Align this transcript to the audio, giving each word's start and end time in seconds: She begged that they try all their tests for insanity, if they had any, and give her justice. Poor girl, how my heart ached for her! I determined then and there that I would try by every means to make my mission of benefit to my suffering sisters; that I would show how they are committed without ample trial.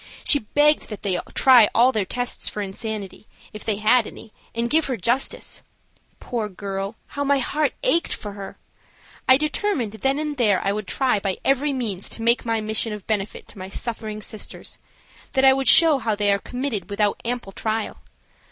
She 0.23 0.39
begged 0.39 0.89
that 0.89 1.03
they 1.03 1.19
try 1.35 1.69
all 1.75 1.91
their 1.91 2.05
tests 2.05 2.49
for 2.49 2.59
insanity, 2.63 3.27
if 3.53 3.63
they 3.63 3.75
had 3.75 4.07
any, 4.07 4.33
and 4.55 4.67
give 4.67 4.85
her 4.85 4.97
justice. 4.97 5.61
Poor 6.19 6.49
girl, 6.49 6.95
how 7.09 7.23
my 7.23 7.37
heart 7.37 7.73
ached 7.83 8.11
for 8.11 8.31
her! 8.31 8.57
I 9.29 9.37
determined 9.37 9.91
then 9.91 10.17
and 10.17 10.37
there 10.37 10.57
that 10.57 10.65
I 10.65 10.73
would 10.73 10.87
try 10.87 11.19
by 11.19 11.37
every 11.45 11.71
means 11.71 12.09
to 12.09 12.23
make 12.23 12.47
my 12.47 12.59
mission 12.61 12.93
of 12.93 13.05
benefit 13.05 13.47
to 13.49 13.59
my 13.59 13.69
suffering 13.69 14.23
sisters; 14.23 14.79
that 15.33 15.45
I 15.45 15.53
would 15.53 15.67
show 15.67 15.99
how 15.99 16.15
they 16.15 16.31
are 16.31 16.39
committed 16.39 16.89
without 16.89 17.21
ample 17.23 17.51
trial. 17.51 17.97